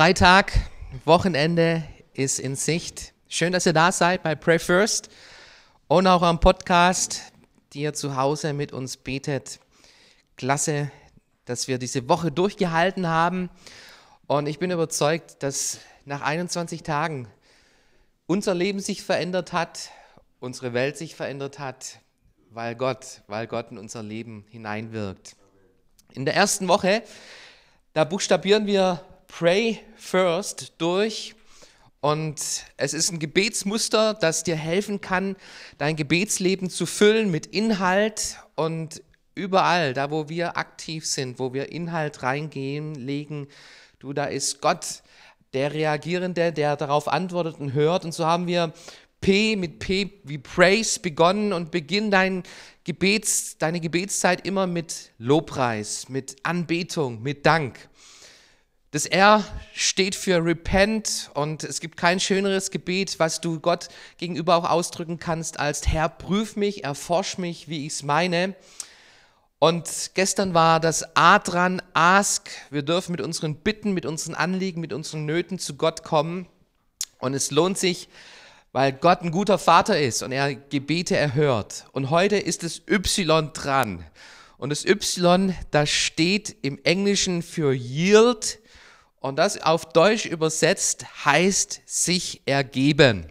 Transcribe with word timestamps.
Freitag, 0.00 0.52
Wochenende 1.04 1.84
ist 2.14 2.38
in 2.40 2.56
Sicht. 2.56 3.12
Schön, 3.28 3.52
dass 3.52 3.66
ihr 3.66 3.74
da 3.74 3.92
seid 3.92 4.22
bei 4.22 4.34
Pray 4.34 4.58
First 4.58 5.10
und 5.88 6.06
auch 6.06 6.22
am 6.22 6.40
Podcast, 6.40 7.20
die 7.74 7.82
ihr 7.82 7.92
zu 7.92 8.16
Hause 8.16 8.54
mit 8.54 8.72
uns 8.72 8.96
betet. 8.96 9.60
Klasse, 10.38 10.90
dass 11.44 11.68
wir 11.68 11.76
diese 11.76 12.08
Woche 12.08 12.32
durchgehalten 12.32 13.08
haben. 13.08 13.50
Und 14.26 14.46
ich 14.46 14.58
bin 14.58 14.70
überzeugt, 14.70 15.42
dass 15.42 15.80
nach 16.06 16.22
21 16.22 16.82
Tagen 16.82 17.28
unser 18.26 18.54
Leben 18.54 18.80
sich 18.80 19.02
verändert 19.02 19.52
hat, 19.52 19.90
unsere 20.38 20.72
Welt 20.72 20.96
sich 20.96 21.14
verändert 21.14 21.58
hat, 21.58 21.98
weil 22.48 22.74
Gott, 22.74 23.20
weil 23.26 23.46
Gott 23.46 23.70
in 23.70 23.76
unser 23.76 24.02
Leben 24.02 24.46
hineinwirkt. 24.48 25.36
In 26.14 26.24
der 26.24 26.36
ersten 26.36 26.68
Woche, 26.68 27.02
da 27.92 28.04
buchstabieren 28.04 28.66
wir 28.66 29.04
Pray 29.30 29.80
First 29.96 30.74
durch. 30.78 31.34
Und 32.00 32.40
es 32.76 32.94
ist 32.94 33.12
ein 33.12 33.18
Gebetsmuster, 33.18 34.14
das 34.14 34.42
dir 34.42 34.56
helfen 34.56 35.00
kann, 35.00 35.36
dein 35.78 35.96
Gebetsleben 35.96 36.70
zu 36.70 36.84
füllen 36.86 37.30
mit 37.30 37.46
Inhalt 37.46 38.38
und 38.56 39.02
überall, 39.34 39.94
da 39.94 40.10
wo 40.10 40.28
wir 40.28 40.56
aktiv 40.56 41.06
sind, 41.06 41.38
wo 41.38 41.52
wir 41.52 41.72
Inhalt 41.72 42.22
reingehen, 42.22 42.94
legen, 42.94 43.48
du, 43.98 44.12
da 44.12 44.24
ist 44.24 44.60
Gott 44.60 45.02
der 45.52 45.72
Reagierende, 45.72 46.52
der 46.52 46.76
darauf 46.76 47.06
antwortet 47.06 47.60
und 47.60 47.74
hört. 47.74 48.04
Und 48.04 48.12
so 48.12 48.26
haben 48.26 48.46
wir 48.46 48.72
P 49.20 49.56
mit 49.56 49.78
P 49.78 50.10
wie 50.24 50.38
Praise 50.38 50.98
begonnen 50.98 51.52
und 51.52 51.70
beginn 51.70 52.10
dein 52.10 52.42
Gebets, 52.84 53.58
deine 53.58 53.80
Gebetszeit 53.80 54.46
immer 54.46 54.66
mit 54.66 55.12
Lobpreis, 55.18 56.08
mit 56.08 56.36
Anbetung, 56.42 57.22
mit 57.22 57.44
Dank. 57.44 57.89
Das 58.92 59.06
R 59.06 59.44
steht 59.72 60.16
für 60.16 60.44
Repent 60.44 61.30
und 61.34 61.62
es 61.62 61.78
gibt 61.78 61.96
kein 61.96 62.18
schöneres 62.18 62.72
Gebet, 62.72 63.20
was 63.20 63.40
du 63.40 63.60
Gott 63.60 63.86
gegenüber 64.16 64.56
auch 64.56 64.68
ausdrücken 64.68 65.20
kannst, 65.20 65.60
als 65.60 65.86
Herr, 65.86 66.08
prüf 66.08 66.56
mich, 66.56 66.82
erforsch 66.82 67.38
mich, 67.38 67.68
wie 67.68 67.86
ich 67.86 67.92
es 67.92 68.02
meine. 68.02 68.56
Und 69.60 70.10
gestern 70.14 70.54
war 70.54 70.80
das 70.80 71.14
A 71.14 71.38
dran, 71.38 71.80
Ask. 71.94 72.50
Wir 72.70 72.82
dürfen 72.82 73.12
mit 73.12 73.20
unseren 73.20 73.54
Bitten, 73.54 73.92
mit 73.92 74.06
unseren 74.06 74.34
Anliegen, 74.34 74.80
mit 74.80 74.92
unseren 74.92 75.24
Nöten 75.24 75.60
zu 75.60 75.76
Gott 75.76 76.02
kommen. 76.02 76.48
Und 77.20 77.34
es 77.34 77.52
lohnt 77.52 77.78
sich, 77.78 78.08
weil 78.72 78.90
Gott 78.92 79.22
ein 79.22 79.30
guter 79.30 79.58
Vater 79.58 80.00
ist 80.00 80.24
und 80.24 80.32
er 80.32 80.52
Gebete 80.52 81.16
erhört. 81.16 81.84
Und 81.92 82.10
heute 82.10 82.38
ist 82.38 82.64
das 82.64 82.82
Y 82.88 83.52
dran. 83.52 84.04
Und 84.58 84.70
das 84.70 84.84
Y, 84.84 85.54
das 85.70 85.90
steht 85.90 86.56
im 86.62 86.80
Englischen 86.82 87.42
für 87.42 87.72
Yield 87.72 88.58
und 89.20 89.38
das 89.38 89.62
auf 89.62 89.92
Deutsch 89.92 90.26
übersetzt 90.26 91.24
heißt 91.24 91.82
sich 91.86 92.42
ergeben. 92.46 93.30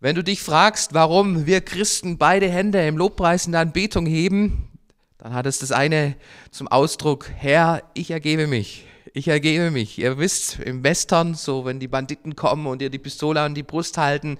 Wenn 0.00 0.16
du 0.16 0.22
dich 0.22 0.42
fragst, 0.42 0.92
warum 0.92 1.46
wir 1.46 1.62
Christen 1.62 2.18
beide 2.18 2.50
Hände 2.50 2.86
im 2.86 2.98
Lobpreis 2.98 3.46
in 3.46 3.52
der 3.52 3.62
Anbetung 3.62 4.04
heben, 4.04 4.68
dann 5.16 5.32
hat 5.32 5.46
es 5.46 5.60
das 5.60 5.72
eine 5.72 6.16
zum 6.50 6.68
Ausdruck, 6.68 7.30
Herr, 7.34 7.82
ich 7.94 8.10
ergebe 8.10 8.46
mich. 8.46 8.84
Ich 9.14 9.28
ergebe 9.28 9.70
mich. 9.70 9.98
Ihr 9.98 10.18
wisst, 10.18 10.58
im 10.58 10.82
Western, 10.82 11.34
so 11.34 11.64
wenn 11.64 11.80
die 11.80 11.88
Banditen 11.88 12.36
kommen 12.36 12.66
und 12.66 12.82
ihr 12.82 12.90
die 12.90 12.98
Pistole 12.98 13.40
an 13.40 13.54
die 13.54 13.62
Brust 13.62 13.96
halten, 13.96 14.38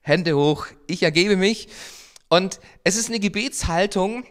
Hände 0.00 0.34
hoch, 0.34 0.66
ich 0.86 1.02
ergebe 1.02 1.36
mich. 1.36 1.68
Und 2.28 2.58
es 2.84 2.96
ist 2.96 3.08
eine 3.08 3.20
Gebetshaltung, 3.20 4.24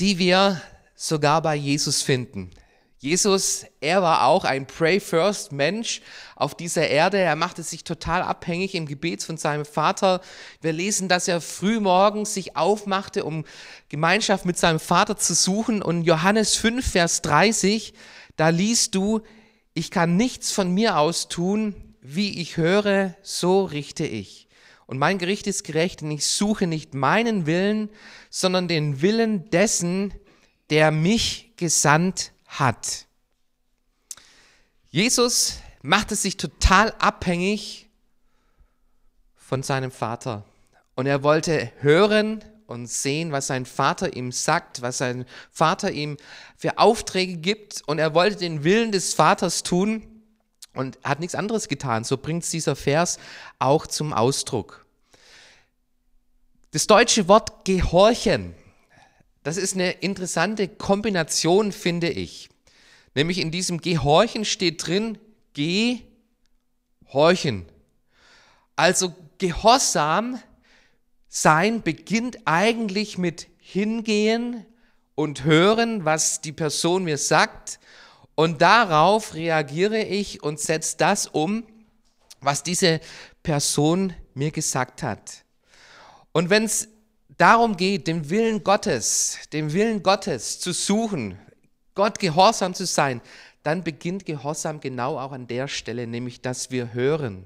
die 0.00 0.18
wir 0.18 0.60
sogar 0.94 1.40
bei 1.40 1.54
Jesus 1.54 2.02
finden. 2.02 2.50
Jesus, 3.02 3.64
er 3.80 4.02
war 4.02 4.26
auch 4.26 4.44
ein 4.44 4.66
Pray 4.66 5.00
First 5.00 5.52
Mensch 5.52 6.02
auf 6.36 6.54
dieser 6.54 6.86
Erde. 6.86 7.16
Er 7.16 7.34
machte 7.34 7.62
sich 7.62 7.82
total 7.82 8.20
abhängig 8.20 8.74
im 8.74 8.84
Gebet 8.84 9.22
von 9.22 9.38
seinem 9.38 9.64
Vater. 9.64 10.20
Wir 10.60 10.74
lesen, 10.74 11.08
dass 11.08 11.26
er 11.26 11.40
früh 11.40 11.80
morgens 11.80 12.34
sich 12.34 12.58
aufmachte, 12.58 13.24
um 13.24 13.46
Gemeinschaft 13.88 14.44
mit 14.44 14.58
seinem 14.58 14.80
Vater 14.80 15.16
zu 15.16 15.32
suchen. 15.32 15.80
Und 15.80 16.02
Johannes 16.02 16.56
5, 16.56 16.90
Vers 16.90 17.22
30, 17.22 17.94
da 18.36 18.50
liest 18.50 18.94
du, 18.94 19.22
ich 19.72 19.90
kann 19.90 20.18
nichts 20.18 20.52
von 20.52 20.70
mir 20.70 20.98
aus 20.98 21.28
tun, 21.28 21.74
wie 22.02 22.38
ich 22.38 22.58
höre, 22.58 23.14
so 23.22 23.64
richte 23.64 24.04
ich. 24.04 24.46
Und 24.84 24.98
mein 24.98 25.16
Gericht 25.16 25.46
ist 25.46 25.64
gerecht, 25.64 26.02
denn 26.02 26.10
ich 26.10 26.26
suche 26.26 26.66
nicht 26.66 26.92
meinen 26.92 27.46
Willen, 27.46 27.88
sondern 28.28 28.68
den 28.68 29.00
Willen 29.00 29.48
dessen, 29.48 30.12
der 30.68 30.90
mich 30.90 31.54
gesandt 31.56 32.32
hat. 32.50 33.06
Jesus 34.90 35.58
machte 35.82 36.16
sich 36.16 36.36
total 36.36 36.92
abhängig 36.98 37.88
von 39.36 39.62
seinem 39.62 39.90
Vater. 39.90 40.44
Und 40.94 41.06
er 41.06 41.22
wollte 41.22 41.72
hören 41.80 42.44
und 42.66 42.86
sehen, 42.86 43.32
was 43.32 43.46
sein 43.46 43.66
Vater 43.66 44.14
ihm 44.14 44.32
sagt, 44.32 44.82
was 44.82 44.98
sein 44.98 45.24
Vater 45.50 45.90
ihm 45.90 46.16
für 46.56 46.78
Aufträge 46.78 47.36
gibt. 47.36 47.82
Und 47.86 47.98
er 47.98 48.14
wollte 48.14 48.36
den 48.36 48.64
Willen 48.64 48.92
des 48.92 49.14
Vaters 49.14 49.62
tun 49.62 50.06
und 50.74 50.98
hat 51.02 51.20
nichts 51.20 51.34
anderes 51.34 51.68
getan. 51.68 52.04
So 52.04 52.16
bringt 52.16 52.50
dieser 52.52 52.76
Vers 52.76 53.18
auch 53.58 53.86
zum 53.86 54.12
Ausdruck. 54.12 54.86
Das 56.72 56.86
deutsche 56.86 57.26
Wort 57.26 57.64
gehorchen 57.64 58.54
das 59.42 59.56
ist 59.56 59.74
eine 59.74 59.92
interessante 59.92 60.68
Kombination, 60.68 61.72
finde 61.72 62.10
ich. 62.10 62.50
Nämlich 63.14 63.38
in 63.38 63.50
diesem 63.50 63.80
Gehorchen 63.80 64.44
steht 64.44 64.86
drin, 64.86 65.18
Gehorchen. 65.54 67.66
Also 68.76 69.14
Gehorsam 69.38 70.38
sein 71.28 71.82
beginnt 71.82 72.38
eigentlich 72.44 73.18
mit 73.18 73.48
Hingehen 73.58 74.66
und 75.14 75.44
hören, 75.44 76.04
was 76.04 76.40
die 76.40 76.52
Person 76.52 77.04
mir 77.04 77.18
sagt. 77.18 77.80
Und 78.34 78.62
darauf 78.62 79.34
reagiere 79.34 80.02
ich 80.02 80.42
und 80.42 80.60
setze 80.60 80.96
das 80.98 81.26
um, 81.26 81.64
was 82.40 82.62
diese 82.62 83.00
Person 83.42 84.14
mir 84.34 84.50
gesagt 84.50 85.02
hat. 85.02 85.44
Und 86.32 86.50
wenn 86.50 86.64
es 86.64 86.88
darum 87.40 87.76
geht, 87.76 88.06
den 88.06 88.28
Willen 88.28 88.62
Gottes, 88.62 89.38
den 89.52 89.72
Willen 89.72 90.02
Gottes 90.02 90.60
zu 90.60 90.72
suchen, 90.72 91.38
Gott 91.94 92.18
gehorsam 92.18 92.74
zu 92.74 92.86
sein, 92.86 93.20
dann 93.62 93.82
beginnt 93.82 94.24
Gehorsam 94.24 94.80
genau 94.80 95.18
auch 95.18 95.32
an 95.32 95.46
der 95.46 95.68
Stelle, 95.68 96.06
nämlich 96.06 96.40
dass 96.40 96.70
wir 96.70 96.92
hören. 96.92 97.44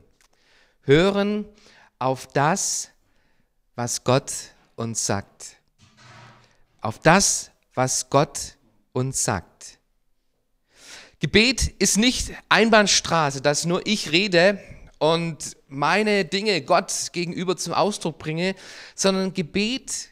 Hören 0.82 1.44
auf 1.98 2.26
das, 2.28 2.90
was 3.74 4.04
Gott 4.04 4.32
uns 4.76 5.06
sagt. 5.06 5.56
Auf 6.80 6.98
das, 6.98 7.50
was 7.74 8.10
Gott 8.10 8.56
uns 8.92 9.24
sagt. 9.24 9.78
Gebet 11.20 11.68
ist 11.78 11.96
nicht 11.96 12.32
Einbahnstraße, 12.48 13.40
dass 13.40 13.64
nur 13.64 13.86
ich 13.86 14.12
rede 14.12 14.60
und 14.98 15.56
meine 15.68 16.24
Dinge 16.24 16.62
Gott 16.62 17.10
gegenüber 17.12 17.56
zum 17.56 17.72
Ausdruck 17.74 18.18
bringe, 18.18 18.54
sondern 18.94 19.34
Gebet 19.34 20.08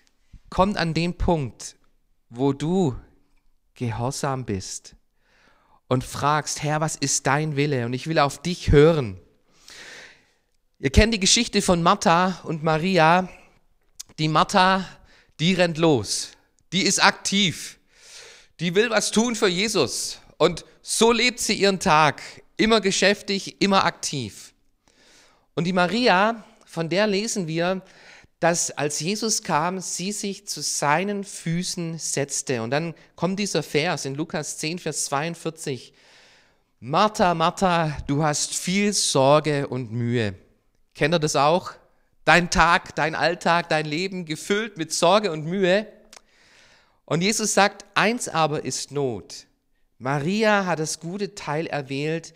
kommt 0.50 0.76
an 0.76 0.94
den 0.94 1.16
Punkt, 1.16 1.76
wo 2.28 2.52
du 2.52 2.96
gehorsam 3.74 4.44
bist 4.44 4.96
und 5.88 6.04
fragst, 6.04 6.62
Herr, 6.62 6.80
was 6.80 6.96
ist 6.96 7.26
dein 7.26 7.56
Wille? 7.56 7.86
Und 7.86 7.92
ich 7.92 8.06
will 8.06 8.18
auf 8.18 8.40
dich 8.40 8.70
hören. 8.70 9.20
Ihr 10.78 10.90
kennt 10.90 11.14
die 11.14 11.20
Geschichte 11.20 11.62
von 11.62 11.82
Martha 11.82 12.40
und 12.44 12.62
Maria. 12.62 13.28
Die 14.18 14.28
Martha, 14.28 14.86
die 15.38 15.54
rennt 15.54 15.78
los. 15.78 16.30
Die 16.72 16.82
ist 16.82 17.02
aktiv. 17.02 17.78
Die 18.58 18.74
will 18.74 18.90
was 18.90 19.10
tun 19.10 19.34
für 19.36 19.48
Jesus. 19.48 20.18
Und 20.38 20.64
so 20.82 21.12
lebt 21.12 21.40
sie 21.40 21.54
ihren 21.54 21.78
Tag. 21.78 22.22
Immer 22.56 22.80
geschäftig, 22.80 23.60
immer 23.60 23.84
aktiv. 23.84 24.51
Und 25.54 25.64
die 25.64 25.72
Maria, 25.72 26.44
von 26.64 26.88
der 26.88 27.06
lesen 27.06 27.46
wir, 27.46 27.82
dass 28.40 28.70
als 28.72 28.98
Jesus 28.98 29.42
kam, 29.42 29.80
sie 29.80 30.10
sich 30.10 30.48
zu 30.48 30.62
seinen 30.62 31.22
Füßen 31.22 31.98
setzte. 31.98 32.62
Und 32.62 32.70
dann 32.70 32.94
kommt 33.14 33.38
dieser 33.38 33.62
Vers 33.62 34.04
in 34.04 34.14
Lukas 34.14 34.58
10, 34.58 34.80
Vers 34.80 35.04
42. 35.04 35.92
Martha, 36.80 37.34
Martha, 37.34 37.96
du 38.08 38.24
hast 38.24 38.54
viel 38.54 38.92
Sorge 38.92 39.68
und 39.68 39.92
Mühe. 39.92 40.34
Kennt 40.94 41.14
ihr 41.14 41.20
das 41.20 41.36
auch? 41.36 41.72
Dein 42.24 42.50
Tag, 42.50 42.96
dein 42.96 43.14
Alltag, 43.14 43.68
dein 43.68 43.86
Leben 43.86 44.24
gefüllt 44.24 44.76
mit 44.76 44.92
Sorge 44.92 45.30
und 45.30 45.44
Mühe. 45.44 45.86
Und 47.04 47.20
Jesus 47.20 47.54
sagt, 47.54 47.84
eins 47.94 48.28
aber 48.28 48.64
ist 48.64 48.90
Not. 48.90 49.46
Maria 49.98 50.66
hat 50.66 50.80
das 50.80 50.98
gute 50.98 51.36
Teil 51.36 51.66
erwählt, 51.68 52.34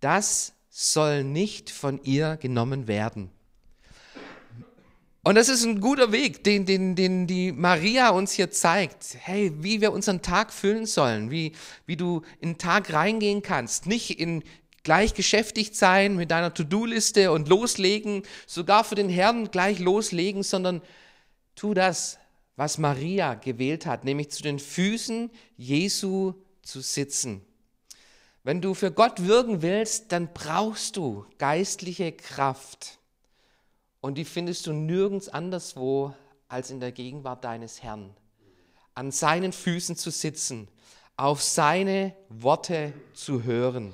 das 0.00 0.52
soll 0.78 1.24
nicht 1.24 1.70
von 1.70 2.02
ihr 2.02 2.36
genommen 2.36 2.86
werden. 2.86 3.30
Und 5.22 5.36
das 5.36 5.48
ist 5.48 5.64
ein 5.64 5.80
guter 5.80 6.12
Weg, 6.12 6.44
den, 6.44 6.66
den, 6.66 6.94
den 6.94 7.26
die 7.26 7.50
Maria 7.50 8.10
uns 8.10 8.32
hier 8.32 8.50
zeigt. 8.50 9.16
Hey, 9.18 9.50
wie 9.60 9.80
wir 9.80 9.90
unseren 9.90 10.20
Tag 10.20 10.52
füllen 10.52 10.84
sollen, 10.84 11.30
wie, 11.30 11.52
wie 11.86 11.96
du 11.96 12.20
in 12.40 12.50
den 12.50 12.58
Tag 12.58 12.92
reingehen 12.92 13.40
kannst. 13.40 13.86
Nicht 13.86 14.20
in 14.20 14.44
gleich 14.82 15.14
geschäftigt 15.14 15.74
sein 15.74 16.14
mit 16.14 16.30
deiner 16.30 16.52
To-Do-Liste 16.52 17.32
und 17.32 17.48
loslegen, 17.48 18.22
sogar 18.46 18.84
für 18.84 18.96
den 18.96 19.08
Herrn 19.08 19.50
gleich 19.50 19.78
loslegen, 19.78 20.42
sondern 20.42 20.82
tu 21.54 21.72
das, 21.72 22.18
was 22.54 22.76
Maria 22.76 23.32
gewählt 23.32 23.86
hat, 23.86 24.04
nämlich 24.04 24.30
zu 24.30 24.42
den 24.42 24.58
Füßen 24.58 25.30
Jesu 25.56 26.34
zu 26.60 26.82
sitzen. 26.82 27.40
Wenn 28.46 28.60
du 28.60 28.74
für 28.74 28.92
Gott 28.92 29.26
wirken 29.26 29.60
willst, 29.60 30.12
dann 30.12 30.32
brauchst 30.32 30.96
du 30.96 31.26
geistliche 31.36 32.12
Kraft. 32.12 33.00
Und 34.00 34.14
die 34.18 34.24
findest 34.24 34.68
du 34.68 34.72
nirgends 34.72 35.28
anderswo 35.28 36.14
als 36.46 36.70
in 36.70 36.78
der 36.78 36.92
Gegenwart 36.92 37.42
deines 37.42 37.82
Herrn. 37.82 38.14
An 38.94 39.10
seinen 39.10 39.52
Füßen 39.52 39.96
zu 39.96 40.12
sitzen, 40.12 40.68
auf 41.16 41.42
seine 41.42 42.14
Worte 42.28 42.92
zu 43.14 43.42
hören. 43.42 43.92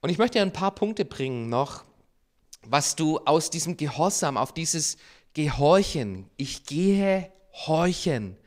Und 0.00 0.08
ich 0.08 0.16
möchte 0.16 0.38
dir 0.38 0.42
ein 0.42 0.54
paar 0.54 0.74
Punkte 0.74 1.04
bringen 1.04 1.50
noch, 1.50 1.84
was 2.62 2.96
du 2.96 3.18
aus 3.18 3.50
diesem 3.50 3.76
Gehorsam, 3.76 4.38
auf 4.38 4.54
dieses 4.54 4.96
Gehorchen, 5.34 6.30
ich 6.38 6.64
gehe 6.64 7.30
horchen 7.66 8.38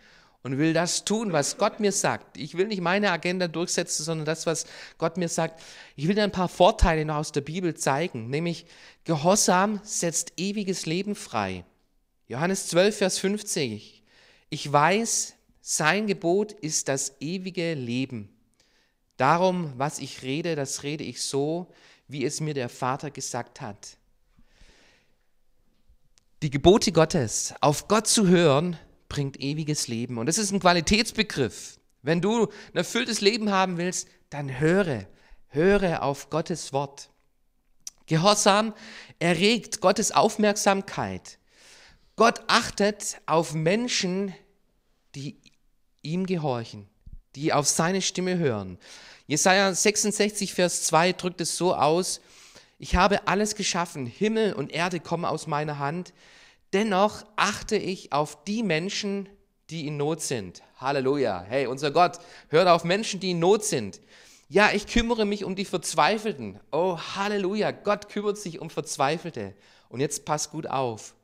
und 0.49 0.57
will 0.57 0.73
das 0.73 1.05
tun, 1.05 1.31
was 1.31 1.57
Gott 1.57 1.79
mir 1.79 1.91
sagt. 1.91 2.35
Ich 2.35 2.57
will 2.57 2.67
nicht 2.67 2.81
meine 2.81 3.11
Agenda 3.11 3.47
durchsetzen, 3.47 4.03
sondern 4.03 4.25
das, 4.25 4.47
was 4.47 4.65
Gott 4.97 5.15
mir 5.15 5.29
sagt. 5.29 5.61
Ich 5.95 6.07
will 6.07 6.15
dir 6.15 6.23
ein 6.23 6.31
paar 6.31 6.49
Vorteile 6.49 7.05
noch 7.05 7.17
aus 7.17 7.31
der 7.31 7.41
Bibel 7.41 7.75
zeigen, 7.75 8.31
nämlich 8.31 8.65
Gehorsam 9.03 9.79
setzt 9.83 10.33
ewiges 10.37 10.87
Leben 10.87 11.13
frei. 11.13 11.65
Johannes 12.27 12.67
12, 12.67 12.97
Vers 12.97 13.19
50. 13.19 14.03
Ich 14.49 14.71
weiß, 14.71 15.35
sein 15.61 16.07
Gebot 16.07 16.53
ist 16.53 16.87
das 16.87 17.13
ewige 17.19 17.75
Leben. 17.75 18.29
Darum, 19.17 19.73
was 19.77 19.99
ich 19.99 20.23
rede, 20.23 20.55
das 20.55 20.81
rede 20.81 21.03
ich 21.03 21.21
so, 21.21 21.67
wie 22.07 22.25
es 22.25 22.39
mir 22.39 22.55
der 22.55 22.69
Vater 22.69 23.11
gesagt 23.11 23.61
hat. 23.61 23.97
Die 26.41 26.49
Gebote 26.49 26.91
Gottes, 26.91 27.53
auf 27.61 27.87
Gott 27.87 28.07
zu 28.07 28.27
hören, 28.27 28.79
bringt 29.09 29.41
ewiges 29.41 29.87
Leben. 29.87 30.17
Und 30.17 30.27
das 30.27 30.37
ist 30.37 30.51
ein 30.51 30.59
Qualitätsbegriff. 30.59 31.79
Wenn 32.01 32.21
du 32.21 32.45
ein 32.45 32.77
erfülltes 32.77 33.19
Leben 33.19 33.51
haben 33.51 33.77
willst, 33.77 34.07
dann 34.29 34.59
höre, 34.59 35.07
höre 35.47 36.03
auf 36.03 36.29
Gottes 36.29 36.71
Wort. 36.71 37.09
Gehorsam 38.05 38.73
erregt 39.19 39.81
Gottes 39.81 40.11
Aufmerksamkeit. 40.11 41.37
Gott 42.15 42.41
achtet 42.47 43.21
auf 43.25 43.53
Menschen, 43.53 44.33
die 45.15 45.39
ihm 46.01 46.25
gehorchen, 46.25 46.87
die 47.35 47.53
auf 47.53 47.67
seine 47.67 48.01
Stimme 48.01 48.37
hören. 48.37 48.77
Jesaja 49.27 49.73
66, 49.73 50.53
Vers 50.53 50.83
2 50.83 51.13
drückt 51.13 51.41
es 51.41 51.55
so 51.55 51.75
aus: 51.75 52.21
Ich 52.77 52.95
habe 52.95 53.27
alles 53.27 53.55
geschaffen, 53.55 54.05
Himmel 54.05 54.53
und 54.53 54.71
Erde 54.71 54.99
kommen 54.99 55.25
aus 55.25 55.45
meiner 55.45 55.79
Hand. 55.79 56.13
Dennoch 56.73 57.25
achte 57.35 57.77
ich 57.77 58.13
auf 58.13 58.43
die 58.43 58.63
Menschen, 58.63 59.27
die 59.69 59.87
in 59.87 59.97
Not 59.97 60.21
sind. 60.21 60.61
Halleluja. 60.77 61.41
Hey, 61.47 61.67
unser 61.67 61.91
Gott 61.91 62.19
hört 62.49 62.67
auf 62.67 62.83
Menschen, 62.83 63.19
die 63.19 63.31
in 63.31 63.39
Not 63.39 63.63
sind. 63.63 63.99
Ja, 64.47 64.71
ich 64.73 64.87
kümmere 64.87 65.25
mich 65.25 65.43
um 65.43 65.55
die 65.55 65.65
Verzweifelten. 65.65 66.59
Oh, 66.71 66.97
Halleluja. 67.15 67.71
Gott 67.71 68.09
kümmert 68.09 68.37
sich 68.37 68.59
um 68.59 68.69
Verzweifelte. 68.69 69.55
Und 69.89 69.99
jetzt 69.99 70.25
pass 70.25 70.49
gut 70.49 70.67
auf. 70.67 71.15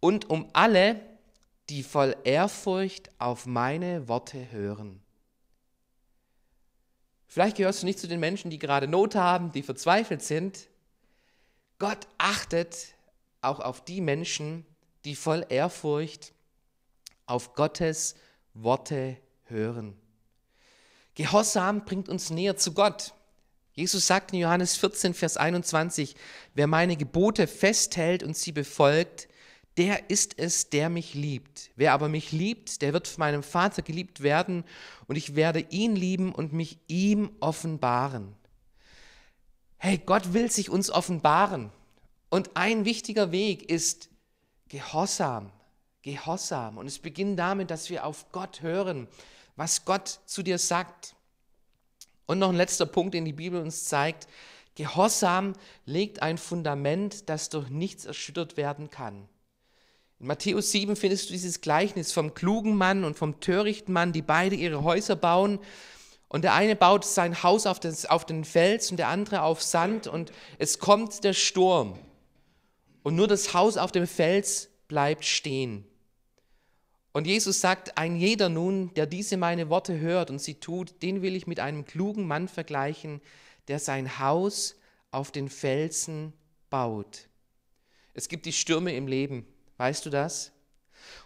Und 0.00 0.30
um 0.30 0.48
alle, 0.52 1.00
die 1.68 1.82
voll 1.82 2.16
Ehrfurcht 2.24 3.10
auf 3.18 3.46
meine 3.46 4.08
Worte 4.08 4.50
hören. 4.50 5.00
Vielleicht 7.26 7.56
gehörst 7.56 7.82
du 7.82 7.86
nicht 7.86 8.00
zu 8.00 8.08
den 8.08 8.18
Menschen, 8.18 8.50
die 8.50 8.58
gerade 8.58 8.88
Not 8.88 9.14
haben, 9.14 9.52
die 9.52 9.62
verzweifelt 9.62 10.22
sind. 10.22 10.68
Gott 11.78 12.08
achtet 12.18 12.94
auch 13.40 13.60
auf 13.60 13.84
die 13.84 14.00
Menschen, 14.00 14.66
die 15.04 15.16
voll 15.16 15.46
Ehrfurcht 15.48 16.32
auf 17.26 17.54
Gottes 17.54 18.14
Worte 18.54 19.16
hören. 19.44 19.96
Gehorsam 21.14 21.84
bringt 21.84 22.08
uns 22.08 22.30
näher 22.30 22.56
zu 22.56 22.72
Gott. 22.72 23.14
Jesus 23.72 24.06
sagt 24.06 24.32
in 24.32 24.40
Johannes 24.40 24.76
14, 24.76 25.14
Vers 25.14 25.36
21, 25.36 26.16
wer 26.54 26.66
meine 26.66 26.96
Gebote 26.96 27.46
festhält 27.46 28.22
und 28.22 28.36
sie 28.36 28.52
befolgt, 28.52 29.28
der 29.76 30.10
ist 30.10 30.38
es, 30.38 30.68
der 30.68 30.90
mich 30.90 31.14
liebt. 31.14 31.70
Wer 31.76 31.92
aber 31.92 32.08
mich 32.08 32.32
liebt, 32.32 32.82
der 32.82 32.92
wird 32.92 33.08
von 33.08 33.20
meinem 33.20 33.42
Vater 33.42 33.82
geliebt 33.82 34.22
werden 34.22 34.64
und 35.06 35.16
ich 35.16 35.36
werde 35.36 35.60
ihn 35.70 35.96
lieben 35.96 36.34
und 36.34 36.52
mich 36.52 36.78
ihm 36.88 37.30
offenbaren. 37.40 38.34
Hey, 39.78 39.96
Gott 40.04 40.34
will 40.34 40.50
sich 40.50 40.68
uns 40.68 40.90
offenbaren. 40.90 41.72
Und 42.28 42.50
ein 42.56 42.84
wichtiger 42.84 43.32
Weg 43.32 43.70
ist 43.70 44.09
Gehorsam. 44.70 45.50
Gehorsam. 46.02 46.78
Und 46.78 46.86
es 46.86 47.00
beginnt 47.00 47.38
damit, 47.38 47.70
dass 47.70 47.90
wir 47.90 48.06
auf 48.06 48.30
Gott 48.30 48.62
hören, 48.62 49.08
was 49.56 49.84
Gott 49.84 50.20
zu 50.26 50.42
dir 50.42 50.58
sagt. 50.58 51.16
Und 52.26 52.38
noch 52.38 52.50
ein 52.50 52.56
letzter 52.56 52.86
Punkt, 52.86 53.14
den 53.14 53.24
die 53.24 53.32
Bibel 53.32 53.60
uns 53.60 53.84
zeigt. 53.84 54.28
Gehorsam 54.76 55.54
legt 55.84 56.22
ein 56.22 56.38
Fundament, 56.38 57.28
das 57.28 57.48
durch 57.48 57.68
nichts 57.68 58.04
erschüttert 58.04 58.56
werden 58.56 58.90
kann. 58.90 59.28
In 60.20 60.28
Matthäus 60.28 60.70
7 60.70 60.94
findest 60.94 61.28
du 61.28 61.32
dieses 61.32 61.60
Gleichnis 61.60 62.12
vom 62.12 62.34
klugen 62.34 62.76
Mann 62.76 63.02
und 63.02 63.18
vom 63.18 63.40
törichten 63.40 63.92
Mann, 63.92 64.12
die 64.12 64.22
beide 64.22 64.54
ihre 64.54 64.84
Häuser 64.84 65.16
bauen. 65.16 65.58
Und 66.28 66.42
der 66.42 66.54
eine 66.54 66.76
baut 66.76 67.04
sein 67.04 67.42
Haus 67.42 67.66
auf, 67.66 67.80
das, 67.80 68.06
auf 68.06 68.24
den 68.24 68.44
Fels 68.44 68.92
und 68.92 68.98
der 68.98 69.08
andere 69.08 69.42
auf 69.42 69.62
Sand 69.62 70.06
und 70.06 70.30
es 70.58 70.78
kommt 70.78 71.24
der 71.24 71.32
Sturm. 71.32 71.98
Und 73.02 73.16
nur 73.16 73.28
das 73.28 73.54
Haus 73.54 73.76
auf 73.76 73.92
dem 73.92 74.06
Fels 74.06 74.68
bleibt 74.88 75.24
stehen. 75.24 75.84
Und 77.12 77.26
Jesus 77.26 77.60
sagt, 77.60 77.98
ein 77.98 78.16
jeder 78.16 78.48
nun, 78.48 78.94
der 78.94 79.06
diese 79.06 79.36
meine 79.36 79.68
Worte 79.68 79.98
hört 79.98 80.30
und 80.30 80.40
sie 80.40 80.54
tut, 80.54 81.02
den 81.02 81.22
will 81.22 81.34
ich 81.34 81.46
mit 81.46 81.58
einem 81.58 81.84
klugen 81.84 82.26
Mann 82.26 82.46
vergleichen, 82.46 83.20
der 83.68 83.78
sein 83.78 84.18
Haus 84.18 84.76
auf 85.10 85.32
den 85.32 85.48
Felsen 85.48 86.32
baut. 86.68 87.28
Es 88.14 88.28
gibt 88.28 88.46
die 88.46 88.52
Stürme 88.52 88.94
im 88.94 89.08
Leben. 89.08 89.46
Weißt 89.76 90.04
du 90.06 90.10
das? 90.10 90.52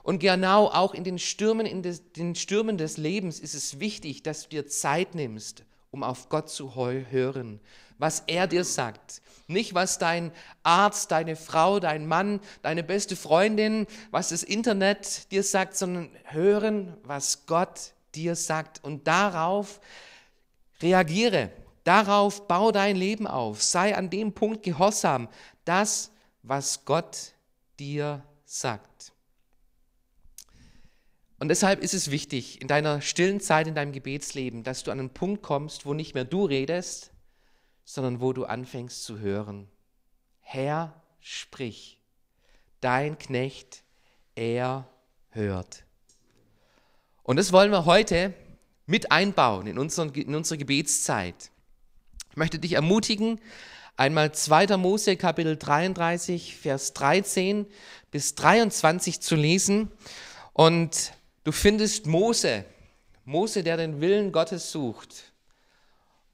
Und 0.02 0.20
genau 0.20 0.68
auch 0.68 0.94
in 0.94 1.04
den 1.04 1.18
Stürmen, 1.18 1.66
in 1.66 1.82
des, 1.82 2.12
den 2.12 2.34
Stürmen 2.34 2.78
des 2.78 2.96
Lebens 2.96 3.40
ist 3.40 3.54
es 3.54 3.80
wichtig, 3.80 4.22
dass 4.22 4.44
du 4.44 4.50
dir 4.50 4.66
Zeit 4.66 5.14
nimmst, 5.14 5.64
um 5.90 6.02
auf 6.02 6.28
Gott 6.28 6.48
zu 6.48 6.76
hören, 6.76 7.60
was 7.98 8.22
er 8.26 8.46
dir 8.46 8.64
sagt. 8.64 9.22
Nicht, 9.46 9.74
was 9.74 9.98
dein 9.98 10.32
Arzt, 10.62 11.10
deine 11.10 11.36
Frau, 11.36 11.78
dein 11.78 12.06
Mann, 12.06 12.40
deine 12.62 12.82
beste 12.82 13.14
Freundin, 13.14 13.86
was 14.10 14.30
das 14.30 14.42
Internet 14.42 15.30
dir 15.30 15.42
sagt, 15.42 15.76
sondern 15.76 16.10
hören, 16.24 16.96
was 17.02 17.44
Gott 17.46 17.92
dir 18.14 18.36
sagt. 18.36 18.82
Und 18.82 19.06
darauf 19.06 19.80
reagiere, 20.80 21.50
darauf 21.84 22.48
bau 22.48 22.72
dein 22.72 22.96
Leben 22.96 23.26
auf. 23.26 23.62
Sei 23.62 23.94
an 23.94 24.08
dem 24.08 24.32
Punkt 24.32 24.62
gehorsam, 24.62 25.28
das, 25.66 26.10
was 26.42 26.84
Gott 26.86 27.34
dir 27.78 28.22
sagt. 28.46 29.12
Und 31.38 31.48
deshalb 31.48 31.82
ist 31.82 31.92
es 31.92 32.10
wichtig, 32.10 32.62
in 32.62 32.68
deiner 32.68 33.02
stillen 33.02 33.40
Zeit, 33.40 33.66
in 33.66 33.74
deinem 33.74 33.92
Gebetsleben, 33.92 34.62
dass 34.62 34.84
du 34.84 34.90
an 34.90 34.98
einen 34.98 35.10
Punkt 35.10 35.42
kommst, 35.42 35.84
wo 35.84 35.92
nicht 35.92 36.14
mehr 36.14 36.24
du 36.24 36.46
redest, 36.46 37.10
sondern 37.84 38.20
wo 38.20 38.32
du 38.32 38.44
anfängst 38.44 39.04
zu 39.04 39.18
hören. 39.18 39.68
Herr, 40.40 41.00
sprich, 41.20 41.98
dein 42.80 43.18
Knecht, 43.18 43.82
er 44.34 44.86
hört. 45.30 45.84
Und 47.22 47.36
das 47.36 47.52
wollen 47.52 47.70
wir 47.70 47.84
heute 47.84 48.34
mit 48.86 49.10
einbauen 49.10 49.66
in, 49.66 49.78
unseren, 49.78 50.12
in 50.14 50.34
unsere 50.34 50.58
Gebetszeit. 50.58 51.50
Ich 52.30 52.36
möchte 52.36 52.58
dich 52.58 52.72
ermutigen, 52.72 53.40
einmal 53.96 54.32
2. 54.32 54.76
Mose 54.76 55.16
Kapitel 55.16 55.56
33, 55.56 56.56
Vers 56.56 56.92
13 56.94 57.66
bis 58.10 58.34
23 58.34 59.20
zu 59.20 59.36
lesen. 59.36 59.90
Und 60.52 61.12
du 61.44 61.52
findest 61.52 62.06
Mose, 62.06 62.64
Mose, 63.24 63.62
der 63.62 63.76
den 63.76 64.00
Willen 64.00 64.32
Gottes 64.32 64.70
sucht. 64.70 65.32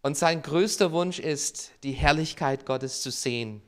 Und 0.03 0.17
sein 0.17 0.43
größter 0.43 0.93
Wunsch 0.93 1.19
ist, 1.19 1.73
die 1.83 1.93
Herrlichkeit 1.93 2.65
Gottes 2.65 3.03
zu 3.03 3.11
sehen. 3.11 3.63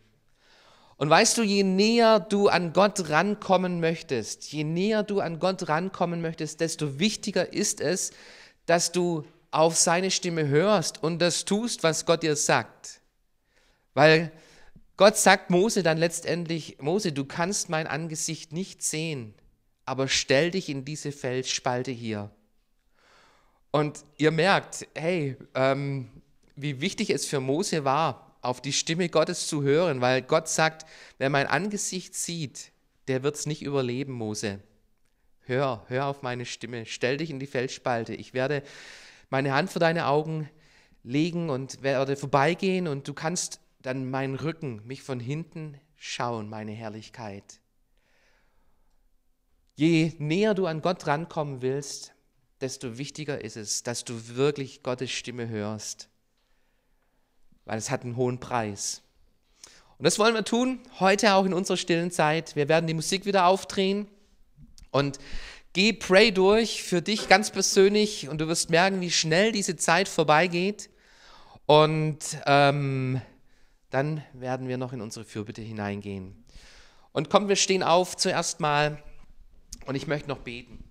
Und 0.97 1.11
weißt 1.11 1.37
du, 1.37 1.43
je 1.43 1.65
näher 1.65 2.21
du 2.21 2.49
an 2.49 2.73
Gott 2.73 3.11
rankommen 3.11 3.81
möchtest, 3.81 4.53
je 4.53 4.63
näher 4.65 5.03
du 5.03 5.21
an 5.21 5.41
Gott 5.41 5.69
rankommen 5.69 6.21
möchtest, 6.21 6.61
desto 6.61 6.99
wichtiger 6.99 7.53
ist 7.53 7.81
es, 7.81 8.13
dass 8.67 8.93
du 8.93 9.25
auf 9.51 9.77
seine 9.77 10.11
Stimme 10.11 10.47
hörst 10.47 11.03
und 11.03 11.19
das 11.19 11.45
tust, 11.45 11.83
was 11.83 12.07
Gott 12.07 12.23
dir 12.23 12.37
sagt. 12.37 13.01
Weil 13.95 14.31
Gott 14.97 15.17
sagt 15.17 15.51
Mose 15.51 15.83
dann 15.83 15.99
letztendlich, 15.99 16.79
Mose, 16.81 17.13
du 17.13 17.25
kannst 17.25 17.69
mein 17.69 17.87
Angesicht 17.87 18.53
nicht 18.53 18.83
sehen, 18.83 19.35
aber 19.85 20.07
stell 20.07 20.53
dich 20.53 20.69
in 20.69 20.85
diese 20.85 21.11
Felsspalte 21.11 21.91
hier. 21.91 22.31
Und 23.73 24.05
ihr 24.19 24.31
merkt, 24.31 24.87
hey, 24.95 25.37
ähm, 25.55 26.09
wie 26.57 26.81
wichtig 26.81 27.11
es 27.11 27.27
für 27.27 27.41
Mose 27.41 27.85
war, 27.85 28.37
auf 28.43 28.61
die 28.61 28.73
Stimme 28.73 29.09
Gottes 29.09 29.47
zu 29.47 29.63
hören, 29.63 30.01
weil 30.01 30.23
Gott 30.23 30.49
sagt, 30.49 30.87
wer 31.19 31.31
mein 31.31 31.47
Angesicht 31.47 32.15
sieht, 32.15 32.73
der 33.09 33.23
wird 33.23 33.37
es 33.37 33.47
nicht 33.47 33.63
überleben, 33.63 34.13
Mose. 34.13 34.61
Hör, 35.45 35.85
hör 35.89 36.07
auf 36.07 36.23
meine 36.23 36.47
Stimme, 36.47 36.87
stell 36.87 37.17
dich 37.17 37.31
in 37.31 37.41
die 37.41 37.47
Felsspalte. 37.47 38.15
Ich 38.15 38.33
werde 38.35 38.63
meine 39.31 39.55
Hand 39.55 39.71
vor 39.71 39.81
deine 39.81 40.07
Augen 40.07 40.49
legen 41.03 41.51
und 41.51 41.83
werde 41.83 42.17
vorbeigehen 42.17 42.87
und 42.87 43.09
du 43.09 43.15
kannst 43.15 43.61
dann 43.81 44.11
meinen 44.11 44.37
Rücken, 44.37 44.83
mich 44.87 45.03
von 45.03 45.19
hinten 45.19 45.81
schauen, 45.97 46.49
meine 46.49 46.73
Herrlichkeit. 46.73 47.61
Je 49.75 50.13
näher 50.19 50.55
du 50.55 50.67
an 50.67 50.83
Gott 50.83 51.07
rankommen 51.07 51.63
willst, 51.63 52.13
desto 52.61 52.99
wichtiger 52.99 53.43
ist 53.43 53.57
es, 53.57 53.83
dass 53.83 54.05
du 54.05 54.37
wirklich 54.37 54.83
Gottes 54.83 55.11
Stimme 55.11 55.49
hörst, 55.49 56.09
weil 57.65 57.79
es 57.79 57.91
hat 57.91 58.03
einen 58.03 58.17
hohen 58.17 58.39
Preis. 58.39 59.03
Und 59.99 60.05
das 60.05 60.19
wollen 60.19 60.35
wir 60.35 60.45
tun, 60.45 60.81
heute 60.99 61.35
auch 61.35 61.45
in 61.45 61.55
unserer 61.55 61.77
stillen 61.77 62.11
Zeit. 62.11 62.57
Wir 62.57 62.69
werden 62.69 62.87
die 62.87 62.95
Musik 62.95 63.25
wieder 63.25 63.47
aufdrehen 63.47 64.09
und 64.91 65.19
geh 65.73 65.93
Pray 65.93 66.33
durch 66.33 66.83
für 66.83 67.03
dich 67.03 67.29
ganz 67.29 67.51
persönlich 67.51 68.29
und 68.29 68.41
du 68.41 68.49
wirst 68.49 68.71
merken, 68.71 69.01
wie 69.01 69.11
schnell 69.11 69.53
diese 69.53 69.77
Zeit 69.77 70.09
vorbeigeht. 70.09 70.91
Und 71.67 72.19
ähm, 72.47 73.21
dann 73.91 74.25
werden 74.33 74.69
wir 74.69 74.77
noch 74.77 74.93
in 74.93 75.01
unsere 75.01 75.25
Fürbitte 75.25 75.63
hineingehen. 75.63 76.45
Und 77.13 77.31
komm, 77.31 77.49
wir 77.49 77.57
stehen 77.57 77.83
auf 77.83 78.17
zuerst 78.17 78.61
mal 78.61 79.03
und 79.87 79.95
ich 79.95 80.07
möchte 80.07 80.29
noch 80.29 80.39
beten. 80.39 80.83